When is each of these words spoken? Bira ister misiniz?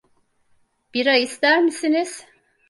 Bira 0.93 1.15
ister 1.25 1.61
misiniz? 1.67 2.17